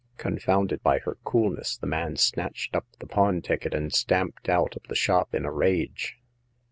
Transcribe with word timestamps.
Confounded 0.17 0.81
by 0.81 0.97
her 0.97 1.19
coolness, 1.23 1.77
the 1.77 1.85
man 1.85 2.15
snatched 2.15 2.75
up 2.75 2.87
the 2.97 3.05
pawn 3.05 3.39
ticket, 3.43 3.75
and 3.75 3.93
stamped 3.93 4.49
out 4.49 4.75
of 4.75 4.81
the 4.89 4.95
shop 4.95 5.35
in 5.35 5.45
a 5.45 5.51
rage. 5.53 6.17